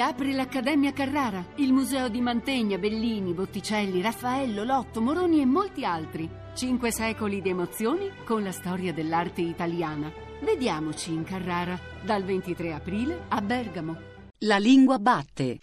[0.00, 6.26] riapre l'Accademia Carrara, il museo di Mantegna, Bellini, Botticelli, Raffaello, Lotto, Moroni e molti altri.
[6.54, 10.10] Cinque secoli di emozioni con la storia dell'arte italiana.
[10.40, 13.98] Vediamoci in Carrara, dal 23 aprile a Bergamo.
[14.38, 15.58] La lingua batte.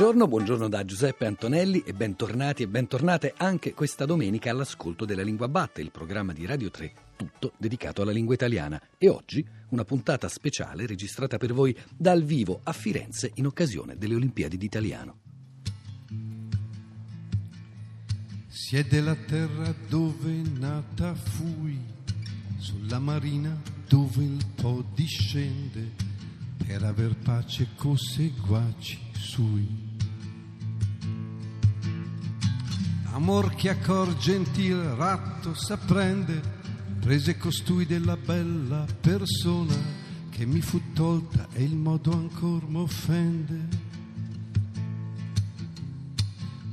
[0.00, 5.46] Buongiorno, buongiorno da Giuseppe Antonelli e bentornati e bentornate anche questa domenica all'ascolto della Lingua
[5.46, 8.80] Batte, il programma di Radio 3 tutto dedicato alla lingua italiana.
[8.96, 14.14] E oggi una puntata speciale registrata per voi dal vivo a Firenze in occasione delle
[14.14, 15.18] Olimpiadi d'Italiano.
[18.48, 21.78] Siede la terra dove nata fui,
[22.56, 23.54] sulla marina
[23.86, 25.90] dove il Po discende,
[26.56, 29.89] per aver pace co seguaci sui.
[33.12, 36.40] Amor che a cor gentil ratto s'apprende,
[37.00, 39.74] prese costui della bella persona
[40.30, 43.68] che mi fu tolta e il modo ancor m'offende.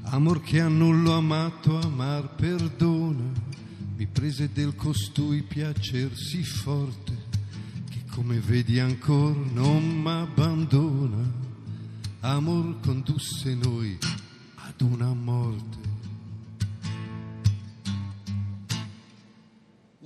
[0.04, 3.30] Amor che a nullo amato amar perdona,
[3.96, 7.26] mi prese del costui piacer sì forte
[7.90, 11.46] che come vedi ancor non m'abbandona.
[12.20, 13.98] Amor condusse noi
[14.56, 15.87] ad una morte.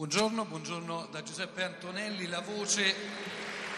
[0.02, 2.96] Buongiorno, buongiorno da Giuseppe Antonelli, la voce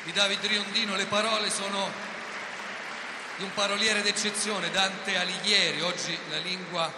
[0.06, 1.92] di David Riondino, le parole sono
[3.36, 6.90] di un paroliere d'eccezione, Dante Alighieri, oggi la lingua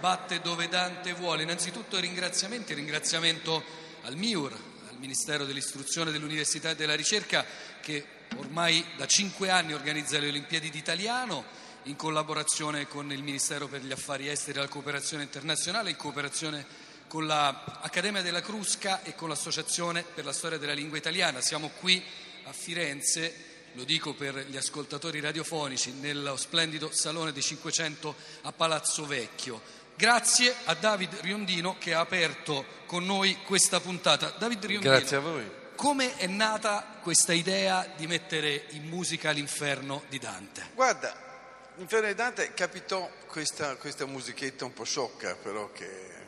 [0.00, 1.42] batte dove Dante vuole.
[1.42, 3.62] Innanzitutto ringraziamenti, ringraziamento
[4.04, 4.52] al MIUR,
[4.88, 7.44] al Ministero dell'Istruzione, dell'Università e della Ricerca
[7.82, 8.02] che
[8.36, 11.44] ormai da cinque anni organizza le Olimpiadi d'Italiano
[11.82, 16.88] in collaborazione con il Ministero per gli Affari Esteri e la Cooperazione Internazionale, in cooperazione
[17.10, 21.40] con l'Accademia della Crusca e con l'Associazione per la Storia della Lingua Italiana.
[21.40, 22.00] Siamo qui
[22.44, 23.34] a Firenze,
[23.72, 29.60] lo dico per gli ascoltatori radiofonici, nello splendido Salone dei 500 a Palazzo Vecchio.
[29.96, 34.32] Grazie a David Riondino che ha aperto con noi questa puntata.
[34.38, 35.50] David Riondino, Grazie a voi.
[35.74, 40.68] come è nata questa idea di mettere in musica l'inferno di Dante?
[40.76, 41.26] Guarda,
[41.78, 46.19] Inferno di Dante capitò questa, questa musichetta un po' sciocca, però che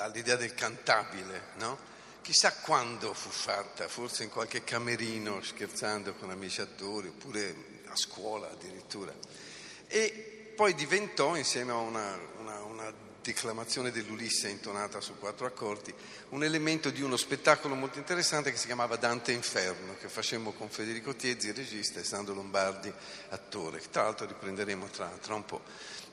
[0.00, 1.76] dà l'idea del cantabile, no?
[2.22, 7.54] Chissà quando fu fatta, forse in qualche camerino scherzando con amici attori, oppure
[7.86, 9.12] a scuola addirittura.
[9.88, 15.92] E poi diventò, insieme a una, una, una declamazione dell'Ulisse intonata su quattro accordi,
[16.30, 20.70] un elemento di uno spettacolo molto interessante che si chiamava Dante Inferno, che facemmo con
[20.70, 22.90] Federico Tiezzi, regista, e Sandro Lombardi,
[23.28, 25.60] attore, che tra l'altro riprenderemo tra, tra un po'.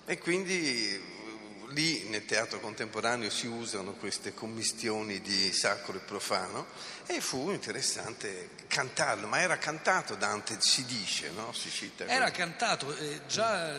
[0.05, 1.26] E quindi
[1.69, 6.67] lì nel teatro contemporaneo si usano queste commistioni di sacro e profano
[7.05, 11.51] e fu interessante cantarlo, ma era cantato Dante, si dice, no?
[11.53, 12.05] Si cita.
[12.05, 13.73] Era cantato eh, già,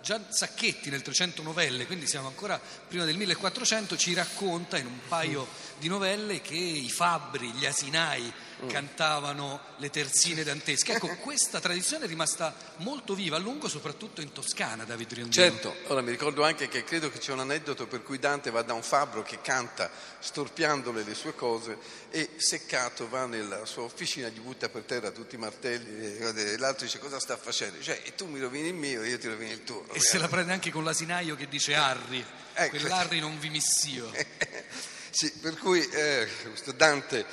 [0.00, 4.98] già Sacchetti nel 300 novelle, quindi siamo ancora prima del 1400, ci racconta in un
[5.06, 5.46] paio
[5.78, 8.32] di novelle che i fabbri, gli asinai
[8.66, 10.94] cantavano le terzine dantesche.
[10.94, 15.50] Ecco, questa tradizione è rimasta molto viva a lungo, soprattutto in Toscana, David Riondino.
[15.50, 18.62] Certo, ora mi ricordo anche che credo che c'è un aneddoto per cui Dante va
[18.62, 21.78] da un fabbro che canta storpiandole le sue cose
[22.10, 26.84] e seccato va nella sua officina, gli butta per terra tutti i martelli e l'altro
[26.86, 27.80] dice cosa sta facendo?
[27.80, 29.86] Cioè, e tu mi rovini il mio e io ti rovini il tuo.
[29.92, 32.76] E se la prende anche con l'asinaio che dice Harry, Ecco.
[32.76, 34.10] quell'Harry non vi missio.
[35.12, 37.26] Sì, per cui eh, questo Dante,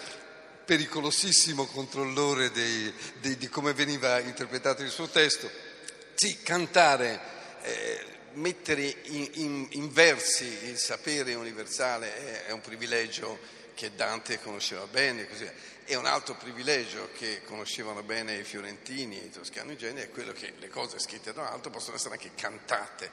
[0.67, 5.49] pericolosissimo controllore dei- dei- di come veniva interpretato il suo testo,
[6.13, 7.19] sì, cantare,
[7.61, 13.39] eh, mettere in, in- in versi il sapere universale è, è un privilegio
[13.75, 15.49] che Dante conosceva bene, così.
[15.85, 20.33] E un altro privilegio che conoscevano bene i fiorentini i toscani in genere è quello
[20.33, 23.09] che le cose scritte da un altro possono essere anche cantate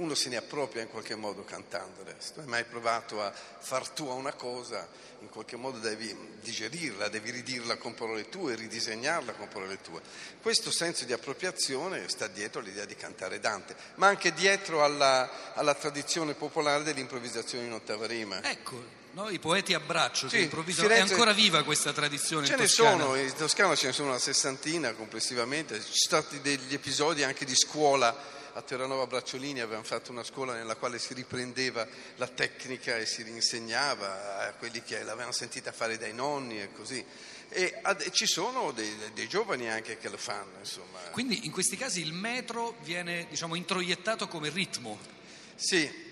[0.00, 2.16] uno se ne appropria in qualche modo cantandole.
[2.18, 4.88] Se tu hai mai provato a far tua una cosa,
[5.20, 10.00] in qualche modo devi digerirla, devi ridirla con parole tue, ridisegnarla con parole tue.
[10.40, 15.74] Questo senso di appropriazione sta dietro all'idea di cantare Dante, ma anche dietro alla, alla
[15.74, 18.42] tradizione popolare dell'improvvisazione in ottava rima.
[18.42, 18.82] Ecco,
[19.12, 22.62] noi poeti a braccio Sì, che improvvisano, Firenze- è ancora viva questa tradizione Ce ne
[22.62, 23.02] Toscana.
[23.02, 27.44] sono, in Toscana ce ne sono una sessantina complessivamente, ci sono stati degli episodi anche
[27.44, 31.86] di scuola a Terranova Bracciolini avevano fatto una scuola nella quale si riprendeva
[32.16, 37.04] la tecnica e si rinsegnava a quelli che l'avevano sentita fare dai nonni e così.
[37.48, 40.58] E ad, ci sono dei, dei, giovani anche che lo fanno.
[40.58, 40.98] Insomma.
[41.10, 45.18] Quindi in questi casi il metro viene diciamo, introiettato come ritmo.
[45.62, 46.08] Sì,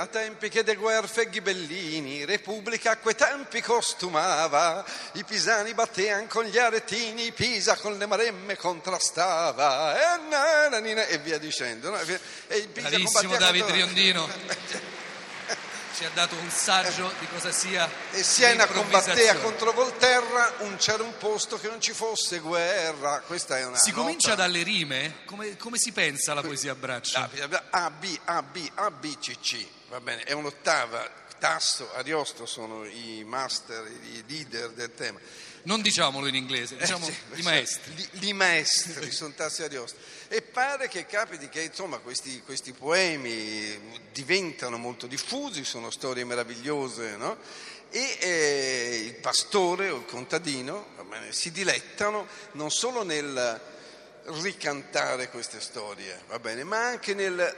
[0.00, 4.82] a tempi che de guerre ghibellini, Repubblica a quei tempi costumava,
[5.12, 11.90] i pisani battean con gli aretini, Pisa con le maremme contrastava, e, e via dicendo.
[11.90, 11.98] No?
[11.98, 13.76] E Pisa Bravissimo David contro...
[13.76, 14.96] Riondino.
[15.98, 17.90] ci ha dato un saggio di cosa sia.
[18.12, 23.20] E Siena combattea contro Volterra, un, c'era un posto che non ci fosse guerra.
[23.26, 24.02] Questa è una si nota.
[24.02, 25.24] comincia dalle rime?
[25.24, 27.28] Come, come si pensa alla poesia a braccia?
[27.70, 31.26] A, B, A, B, A, B, C, C, va bene, è un'ottava.
[31.36, 35.18] Tasso, Ariosto sono i master, i leader del tema.
[35.62, 38.08] Non diciamolo in inglese, eh, diciamo eh, sì, i maestri.
[38.20, 39.98] I maestri sono Tassi Ariosto.
[40.28, 47.16] E pare che capiti che insomma, questi, questi, poemi diventano molto diffusi, sono storie meravigliose,
[47.16, 47.36] no?
[47.90, 53.60] E eh, il pastore o il contadino bene, si dilettano non solo nel
[54.42, 57.56] ricantare queste storie, va bene, ma anche nel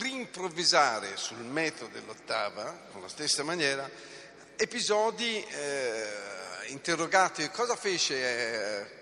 [0.00, 3.88] rimprovvisare sul metodo dell'ottava, con la stessa maniera,
[4.56, 6.38] episodi eh,
[6.70, 8.98] interrogati cosa fece eh,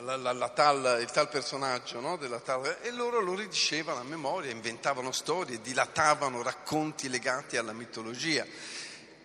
[0.00, 2.18] la, la, la tal, il tal personaggio no?
[2.42, 8.46] tal, e loro lo ridicevano a memoria, inventavano storie, dilatavano racconti legati alla mitologia.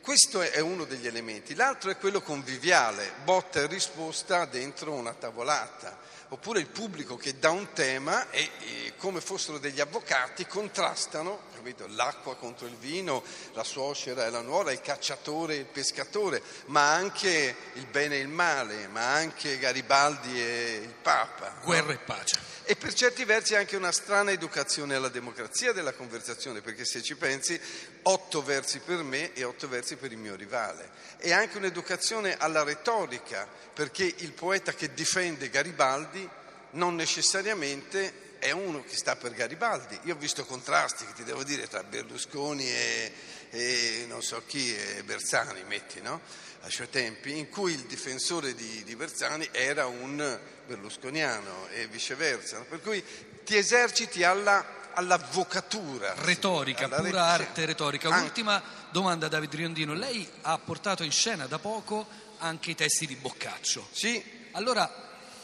[0.06, 1.56] Questo è uno degli elementi.
[1.56, 5.98] L'altro è quello conviviale, botta e risposta dentro una tavolata
[6.30, 11.88] oppure il pubblico che dà un tema e, e come fossero degli avvocati contrastano capito?
[11.88, 13.24] l'acqua contro il vino,
[13.54, 18.20] la suocera e la nuora, il cacciatore e il pescatore, ma anche il bene e
[18.20, 21.56] il male, ma anche Garibaldi e il Papa.
[21.64, 21.94] Guerra no?
[21.94, 22.40] e pace.
[22.68, 27.16] E per certi versi anche una strana educazione alla democrazia della conversazione, perché se ci
[27.16, 27.60] pensi,
[28.04, 30.90] otto versi per me e otto versi per il mio rivale.
[31.18, 36.28] E anche un'educazione alla retorica, perché il poeta che difende Garibaldi
[36.72, 40.00] non necessariamente è uno che sta per Garibaldi.
[40.04, 43.12] Io ho visto contrasti, che ti devo dire, tra Berlusconi e,
[43.56, 46.22] e non so chi, Bersani, metti, no?
[46.62, 52.60] A suoi tempi, in cui il difensore di, di Bersani era un berlusconiano e viceversa.
[52.68, 53.04] Per cui
[53.44, 56.14] ti eserciti alla all'avvocatura.
[56.18, 57.44] Retorica, pura re...
[57.44, 58.10] arte retorica.
[58.22, 59.94] Ultima domanda David Riondino.
[59.94, 62.08] Lei ha portato in scena da poco
[62.40, 63.88] anche i testi di Boccaccio.
[63.92, 64.24] Sì.
[64.52, 64.90] Allora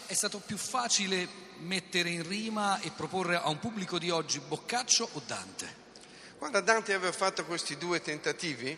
[0.06, 1.28] è stato più facile
[1.60, 5.81] mettere in rima e proporre a un pubblico di oggi Boccaccio o Dante?
[6.42, 8.76] Guarda, Dante aveva fatto questi due tentativi,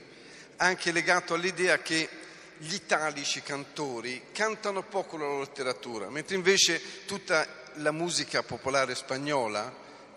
[0.57, 2.09] anche legato all'idea che
[2.57, 9.73] gli italici cantori cantano poco la loro letteratura, mentre invece tutta la musica popolare spagnola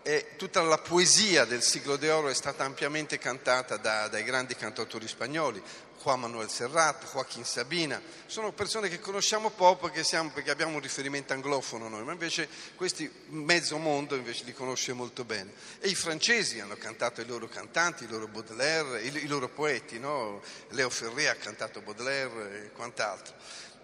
[0.07, 5.09] e tutta la poesia del siglo d'oro è stata ampiamente cantata da, dai grandi cantautori
[5.09, 5.61] spagnoli,
[6.01, 10.81] Juan Manuel Serrat, Joaquín Sabina, sono persone che conosciamo poco perché, siamo, perché, abbiamo un
[10.81, 15.51] riferimento anglofono noi, ma invece questi mezzo mondo invece li conosce molto bene.
[15.81, 19.99] E i francesi hanno cantato i loro cantanti, i loro Baudelaire, i, i loro poeti,
[19.99, 20.41] no?
[20.69, 23.35] Leo Ferré ha cantato Baudelaire e quant'altro.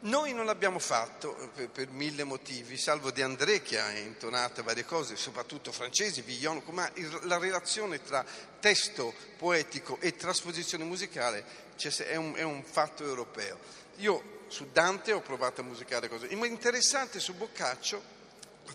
[0.04, 4.64] Noi non l'abbiamo fatto eh, per, per, mille motivi, salvo De André che ha intonato
[4.64, 8.24] varie cose, soprattutto francesi, Villon, ma il, la relazione tra
[8.58, 11.44] testo poetico e trasposizione musicale
[11.76, 13.58] cioè, è, un, è un fatto europeo.
[13.98, 18.02] Io su Dante ho provato a musicare cose, ma interessante su Boccaccio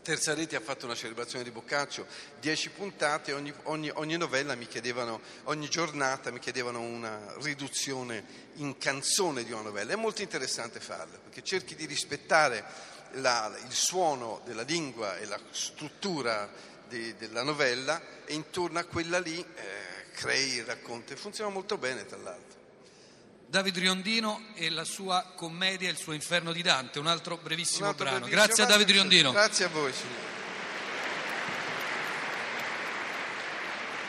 [0.02, 2.06] Terza Rete ha fatto una celebrazione di Boccaccio,
[2.40, 8.24] dieci puntate, ogni, ogni, ogni, novella mi chiedevano, ogni giornata mi chiedevano una riduzione
[8.56, 9.94] in canzone di una novella.
[9.94, 12.64] È molto interessante farlo, perché cerchi di rispettare
[13.14, 16.50] la, il suono della lingua e la struttura
[16.88, 21.14] di, della novella e intorno a quella lì eh, crei il racconto.
[21.14, 22.67] E funziona molto bene, tra l'altro.
[23.50, 27.92] David Riondino e la sua commedia Il suo inferno di Dante, un altro brevissimo un
[27.92, 28.26] altro brano.
[28.26, 29.32] Brevissimo grazie a David Riondino.
[29.32, 30.36] Grazie a voi, signore.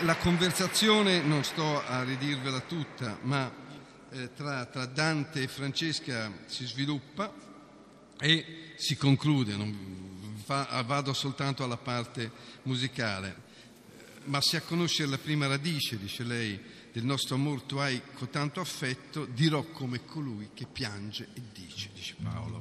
[0.00, 3.50] La conversazione, non sto a ridirvela tutta, ma
[4.10, 7.32] eh, tra, tra, Dante e Francesca si sviluppa
[8.18, 9.56] e si conclude,
[10.44, 12.30] fa, vado soltanto alla parte
[12.62, 13.46] musicale.
[14.24, 16.60] Ma se a conoscere la prima radice, dice lei,
[16.98, 22.16] del nostro amor tu hai cotanto affetto, dirò come colui che piange e dice, dice
[22.20, 22.60] Paolo.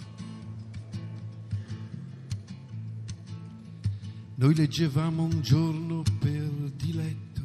[4.35, 7.41] Noi leggevamo un giorno per diletto,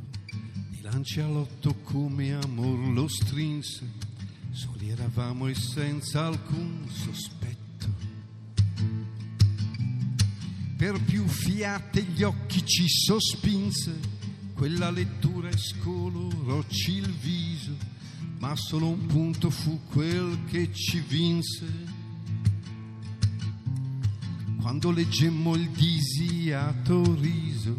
[0.68, 3.90] di lancialotto come amor lo strinse,
[4.50, 7.42] soli eravamo e senza alcun sospetto.
[10.82, 14.11] per più fiate gli occhi ci sospinse,
[14.62, 17.76] quella lettura scolorocci il viso,
[18.38, 21.66] ma solo un punto fu quel che ci vinse.
[24.60, 27.76] Quando leggemmo il disiato riso,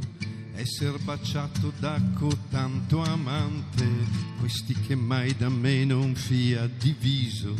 [0.56, 3.88] esser baciato da cotanto amante,
[4.40, 7.56] questi che mai da me non fia diviso,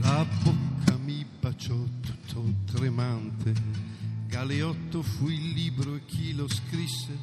[0.00, 3.96] la bocca mi baciò tutto tremante
[4.36, 7.18] Galeotto fu il libro e chi lo scrisse,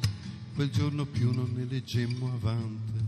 [0.54, 3.03] quel giorno più non ne leggemmo avanti.